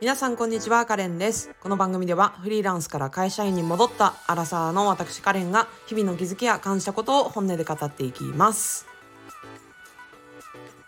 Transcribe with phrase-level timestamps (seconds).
[0.00, 1.54] 皆さんこんにちはカレンです。
[1.60, 8.86] この番組ではフリーランスから会社員に戻ったアラサーの私カレンが日々の気づきや感じたことを本音で語っていきます。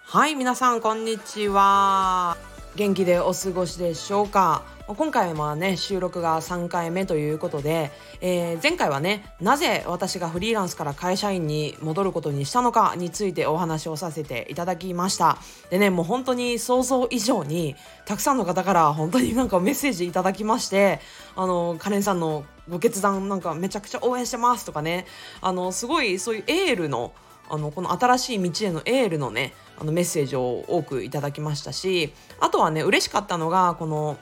[0.05, 2.37] はい皆さんこんにちは。
[2.75, 4.63] 元気でお過ごしでしょうか？
[4.89, 7.91] 今回はね収録が3回目ということで、
[8.21, 15.39] えー、前回はねなぜ私がフリーランスから会社員に戻ることにしたのかについてお話をさせていただきました。
[15.71, 17.75] でねもう本当に想像以上に
[18.05, 21.01] たくさんの方から本当になんかメッセージいただきまして
[21.35, 25.07] あのカレンさんのご決断なんかめちゃくちゃ応援してますとかね。
[25.41, 27.13] あのすごいそういうエールの
[27.49, 34.17] あのこの新しい道へのエールのねあのメッセージを多くいただきましたしあとはね嬉しかったのがこの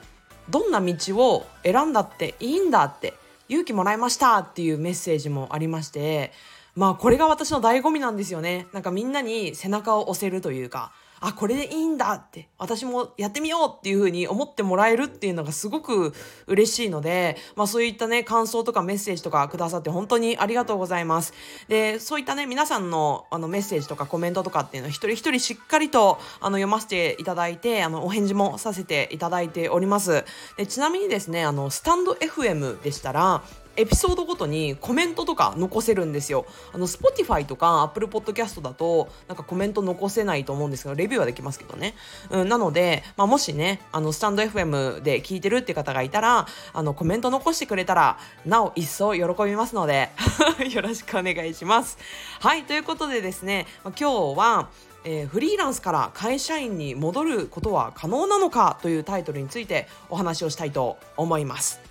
[0.48, 3.14] どんな道を選んだっていいんだって
[3.48, 6.32] 勇気もらいましたっていうメッセージもありまして
[6.76, 8.66] まあこれが私の醍醐味なんですよね。
[8.72, 10.92] なんかみんなに背中を押せるというか
[11.26, 16.12] あこれでいいんだって私もやってみようっていう風に思ってもらえるっていうのがすごく
[16.46, 21.32] 嬉しいので、まあ、そういったね感想とかメッセージとかくださって本当にありがとうございます。
[21.68, 30.26] でそういったね皆さんのあのメッセージとかコメントとかっていうのを一人一人しっかりとあの読ませていただいてあのお返事もさせていただいております。
[30.58, 33.42] でちなみにですねあのスタンド FM でしたら
[33.76, 36.46] エピソードごとにコメントとか残せるんですよ。
[36.72, 41.94] あの、Spotify とか Apple Podcast だと、なんかコメント残せないと思うんですけど、レビューはできますけどね。
[42.30, 50.10] うん、なので、まあ、もしね、あの、スタンド FM で聞いてるって方がいたら、あの、コメント残してくれたら、なお一層喜びますので
[50.70, 51.98] よろしくお願いします。
[52.40, 54.68] はい、ということでですね、今日は、
[55.04, 61.83] えー、フリーランスから会社員に戻ることは可能なのかというタイトルについてお話をしたいと思います。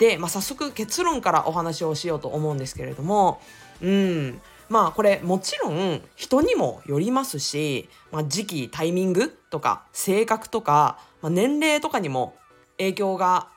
[0.00, 3.40] で、まあ、早速結論からお話をしようと思うんですけれども
[3.82, 12.34] うんまあこれもちろん人にもよりますし、まあ、時期タイミングとか性格とか、まあ、年齢とかにも
[12.78, 13.48] 影響が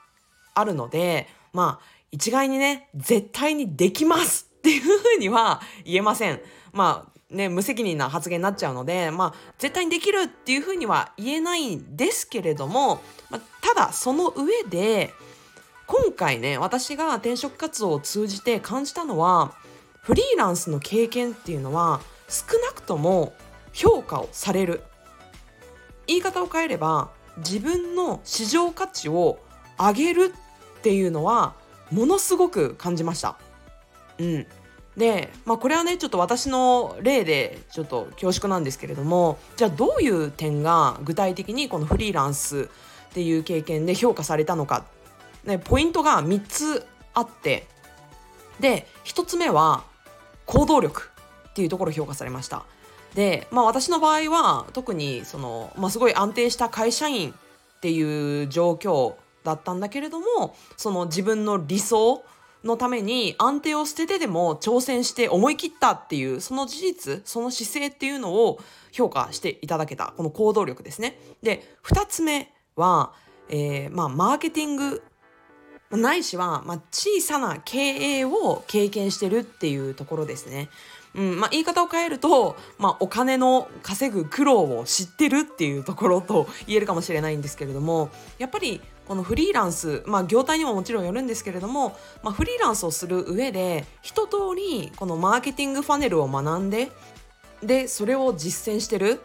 [0.53, 6.41] あるのでまあ一概にね絶対にできます っていうふうには言えません。
[6.71, 13.01] まあね、無責任な発言になっちゃうので、まあ、絶対にできるっていうふうには言えないんですけれども、
[13.31, 15.11] まあ、ただその上で
[15.87, 19.53] 今回ね私が転職活動を通じて感じたのは
[20.01, 23.33] フリーランスの経験っていうのは少なくとも
[23.73, 24.81] 評価をされる
[26.07, 29.39] 言い方を変えれば自分の市場価値を
[29.77, 30.33] 上げる
[30.79, 31.55] っていうのは
[31.91, 33.37] ものすごく感じました。
[34.19, 34.47] うん、
[34.97, 42.69] で、まあ、これはねちょっと私の例でちょっと恐縮なんですけれどもじゃあどういう点が具体的にこのフリーランス
[43.09, 44.85] っていう経験で評価されたのか
[45.45, 47.67] ね、ポイントが3つあって
[48.59, 49.83] で1つ目は
[50.45, 51.09] 行動力
[51.49, 52.65] っていうところ評価されました
[53.13, 62.23] でまあ私の場合は特にその、まあ、すごい安定した会社員っていう状況だったんだけれどもその自分の理想
[62.63, 68.59] のために安定を捨ててでも挑戦して思い切ったっていうその事実その姿勢っていうのを
[68.91, 71.19] 評価していただけたこの行動力ですね。
[71.41, 73.11] で2つ目は、
[73.49, 75.03] えー、まあマーケティング
[75.97, 80.69] ないしは、まあ、小さな経営を経験してるっていうところですね。
[81.15, 88.09] うんまあ、言い方を変えると、まあ、お金の稼ぐ苦労を知ってるっていうところと言えるかもしれないんですけれども
[88.39, 96.89] やっぱりこのフリーランス、まあ、業態にももちろんよるんですけれども、まあ、フリーランスをする上で一通りこのマーケティングファネルを学んで
[97.61, 99.21] でそれを実践してる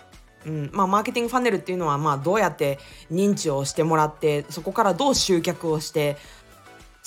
[0.46, 2.78] うんまあ、マーケティングファネルっていうのは、まあ、どうやって
[3.10, 6.16] 認知をしてもらってそこからどう集客をして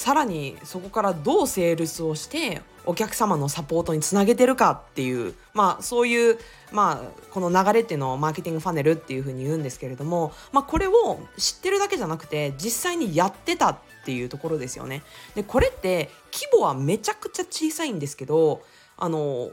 [0.02, 6.40] さらにそこからどうセールスをしてお客様のサポートにつなげてるかっていうまあそういう
[6.72, 15.04] まあこの流れっていうのをマーケティングファネルっていうふうに言うんですけれどもまあこれを知ってるだけじゃなくて実際にやってたっていうところですよね。
[15.36, 18.64] でこれって規模はめちゃくちゃ小さいんですけど
[18.98, 19.52] あの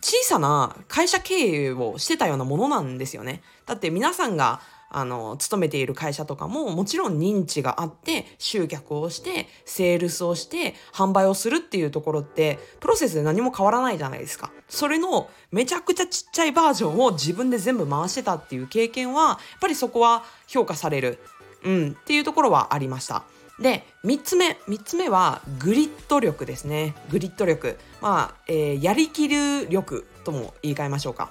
[0.00, 3.42] 小さな会社経営をしてたようなものなんですよね。
[3.66, 4.60] だって皆さんが
[4.92, 14.50] あの、勤めている会社とかももちろん認知があって、集客をして、セールスをして、販売をするっていうところって、プロセスで何も変わらないじゃないですか。
[14.68, 21.20] それのめちゃくちゃちっちゃいバージョンを自分で全部回してたっていう経験は、やっぱりそこは評価される。
[21.62, 23.22] うん、っていうところはありました。
[23.60, 24.58] で、3つ目。
[24.68, 26.94] 3つ目は、グリッド力ですね。
[27.10, 27.78] グリッド力。
[28.00, 31.30] まあ、えー、やりきる力とも言い換えましょうか。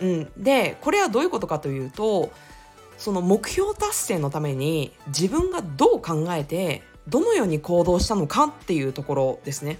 [0.00, 0.28] うん。
[0.36, 2.30] で、これはどういうことかというと、
[2.98, 9.78] その目標達成のために自分がどう考えてどのように行動したのかっていうところですね。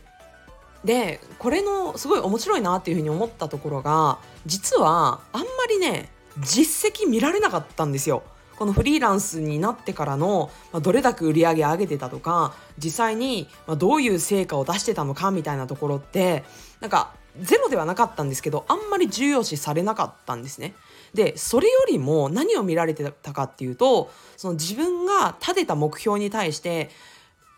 [0.84, 6.08] でこれのすごい面白いなっていうふうに思ったところが実はあんまりね
[6.38, 8.22] 実績見られなかったんですよ。
[8.58, 16.42] このフリーランスになってからの、まあ、どれだけ売り上げ上げてたとか実際に、まどういう成果を出してたのかみたいなところって
[16.80, 20.74] なんかゼロではなかったんですけどあんまり重要視されなかったんですね。
[21.14, 26.90] でそれよりも何を見られてたかっていうとその自分が立てた目標に対して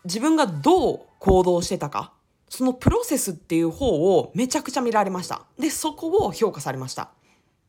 [0.05, 2.13] 自分がどう行動してたか
[2.47, 5.41] そのプロセスっていう方をめちゃくちゃ見られました。
[5.57, 7.09] でそこを評価されました。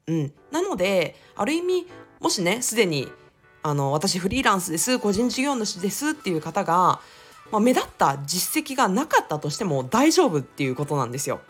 [0.07, 1.87] うん、なのである意味
[2.21, 3.09] もしねすでに
[3.63, 7.01] あの私フリーランスです個人事業主ですっていう方が、
[7.51, 11.41] まあ、目立った実績がなかったとしても大丈夫っていうことなんですよ。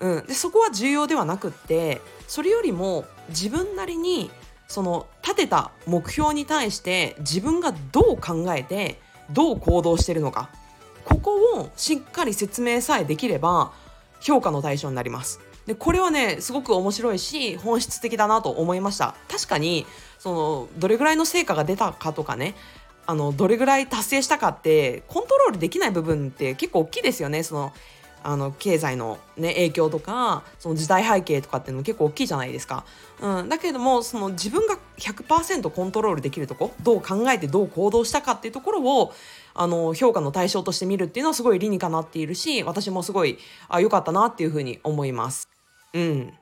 [0.00, 4.30] うん、でそこは重要ではなくってそれよりも自分なりに
[4.68, 9.00] その立てた目標に対して自分がどう考えて
[9.30, 10.50] どう行動してるのか
[11.04, 13.72] ここをしっかり説明さえできれば
[14.20, 15.40] 評価の対象になります。
[15.66, 19.86] でこれはねすごく面白いし本質的だなと思いました確かに
[20.18, 22.54] そのどれぐらいの成果が出たかとかね
[23.06, 27.72] あのどれぐらい達成したかってコントロールできない部分って結構大きいですよねその
[28.22, 32.84] あの経済の、ね、影響とかその時代背景とかっていうの結構大きいじゃないですか。
[33.20, 39.14] うん、だけれどもその自分が100%コントロールできるとこどう考えてどう行動したかっていうところを
[39.54, 43.38] あの評価の対象として見るっていうのはすごい理にかなっているし私もすごい
[43.68, 45.55] あ良かったなっていうふうに思います。
[45.96, 46.32] うん、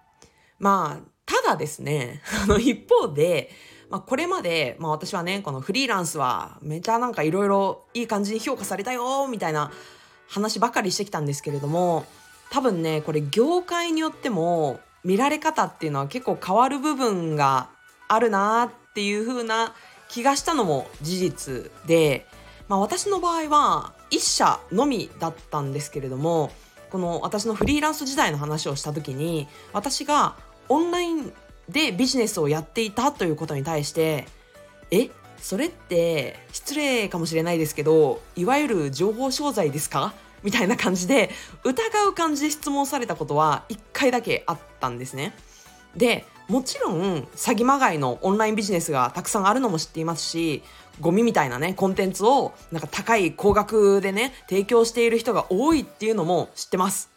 [0.59, 3.51] まあただですね あの一方で
[3.91, 9.71] まあ、これまで、まあ、私はねこのフリーランスはめちゃなんかいろいろいい感じに評価されたよみたいな
[10.27, 12.05] 話ばかりしてきたんですけれども
[12.51, 17.69] 多分ねこれ業界によっても見られ方っていうのは結構変わる部分が
[18.09, 19.75] あるなっていう風な
[20.09, 22.27] 気がしたのも事実で、
[22.69, 26.51] まあ、私の場合は1社のみだったんですけれども
[26.95, 30.37] この私のフリーランス時代の話をした時に私が
[30.69, 31.33] オンライン
[31.69, 34.29] でビジネスをやっていたということに対して
[34.93, 40.15] えそれって失礼かもしれないですけどいわゆる情報商材ですか？
[40.45, 41.31] みたいな感じで
[41.65, 45.35] 疑う感じで質問されたことは1回だけあったんですね。
[45.97, 50.63] でもちろん詐欺まがいのオンラインビジネスがたくさんあるのも知っていますし
[51.01, 57.11] ゴミみたいなねコンテンツをなんか高い高額でね提供している人が多いっていうのも知ってます。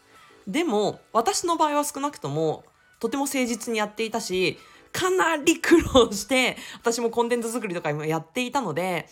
[0.47, 2.63] でも私の場合は少なくとも
[3.00, 4.57] とても誠実にやっていたし
[4.94, 9.07] かなり苦労して私もコンテンツ作りとかもやっていたので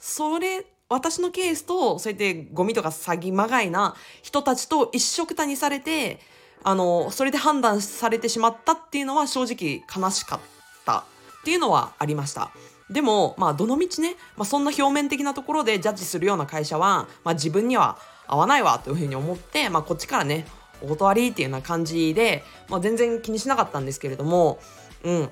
[0.00, 6.18] それ私のケースとそうやってゴミとか詐欺まがいな人たちと一緒くたにされて
[6.62, 10.40] あのそれで判断されてしまったっていうのは正直悲しかっ
[10.84, 11.04] たっ
[11.44, 12.50] ていうのはありました。
[12.90, 20.44] でも、まあ、どのみちね、まあ、そんな表面的なところでジャッジするような会社は、まあ、自分には合わないわというふうに思って、まあ、こっちからね、
[20.82, 24.58] お断りっていうような感じで、まあ、全然気にしなかったんですけれども、
[25.04, 25.28] うん。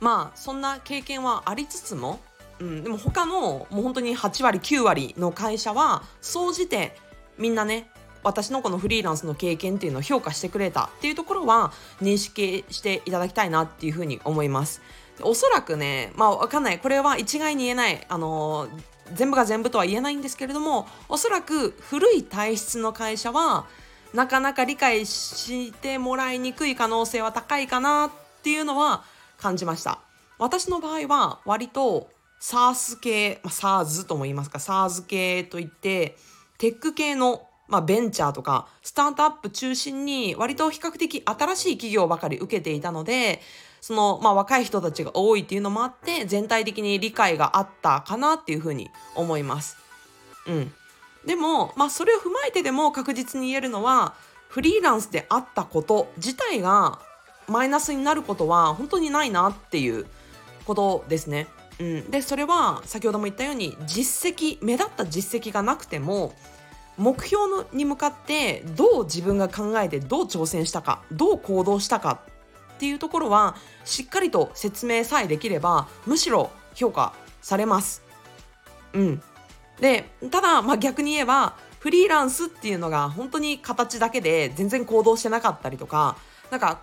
[0.00, 2.20] まあ、そんな経験はありつつも、
[2.60, 6.96] うん、でも他のもう本当に8割9割の会社は総じて
[7.36, 7.90] みんなね
[8.22, 14.82] 私のこのフリーランスの経験っていうのを評価してくれたっていうところは認識していただきたいなっていうふうに思います。
[15.22, 16.78] おそらくね、まあわかんない。
[16.78, 18.06] これは一概に言えない。
[18.08, 18.68] あの
[19.14, 23.66] 全部が全部とは言えないんですけれども、おそらく古い体質の会社は
[24.12, 28.10] なかなか理解してもらいにくい可能性は高いかなっ
[28.42, 29.04] ていうのは
[29.38, 30.00] 感じました。
[30.38, 32.08] 私の場合は割と
[32.40, 36.16] SARS 系、まあ、SARS とも言いますか、SARS 系といって、
[36.58, 43.40] テック系の、まあ、ベンチャーとか、スタートアップ中心に、割と比較的新しい企業ばかり受けていたので、
[43.80, 49.76] その、まあ、若い人たちが多いっていうのもあって、全体的に理解があったかなっていうふうに思います。
[50.46, 50.72] うん。
[51.26, 54.14] でも、まあ、それを踏まえてでも確実に言えるのは、
[54.48, 57.00] フリーランスであったこと自体が
[57.48, 60.06] マイナスになることは本当にないなっていう
[60.64, 61.46] ことですね。
[61.80, 66.34] うん、でそれは先ほども言ったように実績目立った実績がなくても
[66.98, 72.20] 目標に向かってどう自分が考えてどう挑戦したかどう行動したか
[72.74, 78.02] っていうところはしっかりと説明さえできればむしろ評価されます。
[78.92, 79.22] うん、
[79.80, 86.16] でただ、まあ、逆に言えばフリーランスっていうのが本当に形だけで全然行動してなかったりとか
[86.50, 86.80] なんか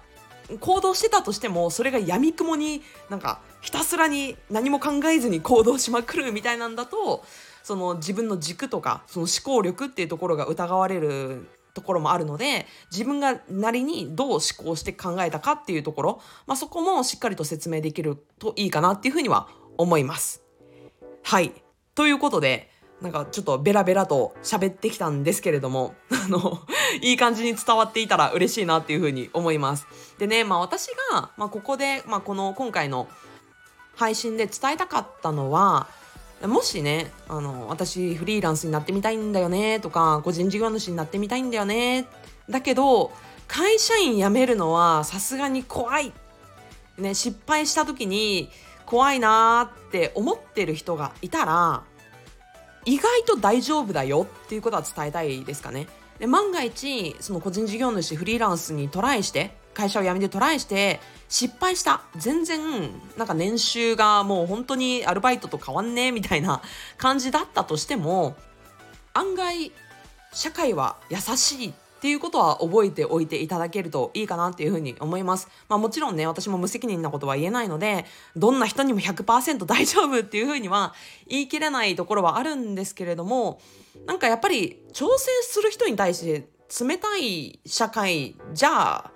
[0.60, 7.24] 行動してたとしてもそれがやみくもになんかひたすらに何も考えずに行動しまくるみたいなんだと
[7.66, 20.44] その自分の軸とかその思考力っていうところが疑われるところもあるので自分がなりにどう思考して考えたかっていうところ、まあ、そこもしっかりと説明できるといいかなっていうふうには思います。
[21.24, 21.54] はい
[21.96, 22.70] ということで
[23.02, 26.60] なんかちょっとベラベラと喋ってきたんですけれども、 あの、
[27.02, 29.86] いい感じに伝わっていたら嬉しいなっていうふうに思います。
[30.18, 33.08] でね、まあ私が、まあここで、まあこの今回の
[33.96, 35.88] 配信で伝えたかったのは、
[36.42, 42.08] もしね、あの、私フリーランスになってみたいんだよねとか、個人事業主になってみたいんだよね。
[42.50, 43.12] だけど、
[43.48, 46.12] 会社員辞めるのはさすがに怖い。
[46.98, 48.50] ね、失敗した時に
[48.86, 51.84] 怖いなーって思ってる人がいたら、
[52.86, 55.88] 意外と大丈夫だよっていうことは伝えたいですかね。
[56.20, 62.60] で万が一その個人事業主フリーランスにトライして会社を辞めてトライして失敗した全然
[63.18, 66.62] なんか年収がもう本当にアルバイトと変わんねえみたいな
[66.98, 68.36] 感じだったとしても
[69.14, 69.72] 案外
[70.34, 71.74] 社会は優しいっ
[72.06, 75.48] ていうことは覚えておいていただけるといいかなっていうふうに思います。
[75.70, 78.06] まあもちろんね、私も無責任なことは言えないので、
[78.36, 80.94] どんな人にも100% 大丈夫っていうふうには
[81.26, 83.60] 言い切れないところはあるんですけれども、
[84.06, 86.48] なんかやっぱり挑戦する人に対して
[86.86, 89.10] 冷たい社会じゃ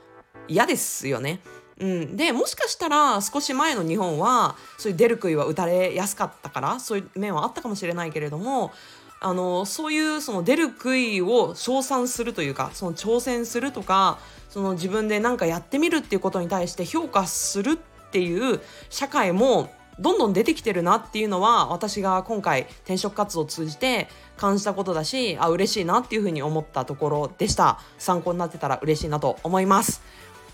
[0.50, 1.40] 嫌ですよね。
[1.80, 8.74] うん、でもしかしたら少し前の日本はそういう出る杭は打たれやすかったからそういう面はあったかもしれないけれども
[9.22, 27.80] あのそういうその出る杭を称賛するというかその挑戦するとかその自分で何かやってみるっていうことに対して評価するっていう社会もどんどん出てきてるなっていうのは私が今回転職活動を通じて感じたことだしあ嬉しいなっていうふうに思ったところでした。
[27.98, 30.02] 参考になってたら嬉しいなと思います。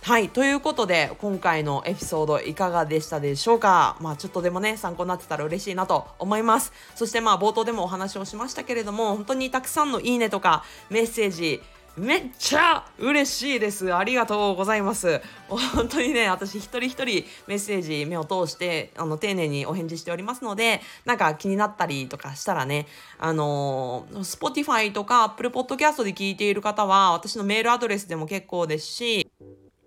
[0.05, 0.29] はい。
[0.29, 3.97] ということで、今回のエピソードいかがでしたでしょうか？
[4.01, 6.74] まあちょっとでもね、参考になってたら嬉しいなと思います。
[6.93, 11.59] そしてまあ冒頭でもお話をしましたけれども、本当にたくさんのいいねとかメッセージ、
[11.97, 13.95] めっちゃ嬉しいです。
[13.95, 15.21] ありがとうございます。
[15.47, 22.85] 本当にね、私一人一人メッセージ目を通して、あの、丁寧にお返事しておりますので、なんか気になったりとかしたらね、
[23.17, 29.31] あのー、Spotify とか Apple Podcast で聞いている方は、私のメールアドレスでも結構ですし、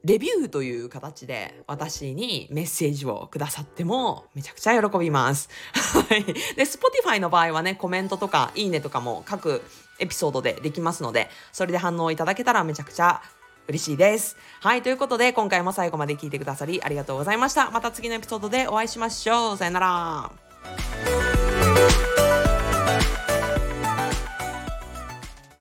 [0.05, 5.49] レビューという形で私にメッセージをくださってもめちゃくちゃ喜びます。
[5.75, 6.25] はい。
[6.25, 9.63] で、Spotify の場合はね、コメントとかいいねとかも各
[9.99, 13.21] エピソードでできますので、それで反応いただけたらめちゃくちゃ
[13.67, 14.37] 嬉しいです。
[14.61, 14.83] はい。
[14.83, 17.71] ということで、今回も最後まで聞いてくださりありがとうございました。
[17.71, 19.57] また次のエピソードでお会いしましょう。
[19.57, 20.48] さよなら。